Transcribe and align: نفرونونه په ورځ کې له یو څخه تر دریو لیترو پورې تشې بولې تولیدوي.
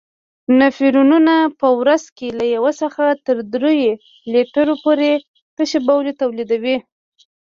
نفرونونه 0.59 1.35
په 1.59 1.67
ورځ 1.79 2.03
کې 2.17 2.27
له 2.37 2.45
یو 2.55 2.65
څخه 2.81 3.05
تر 3.25 3.37
دریو 3.53 3.93
لیترو 4.33 4.73
پورې 4.83 5.11
تشې 5.55 5.79
بولې 5.87 6.13
تولیدوي. 6.21 6.77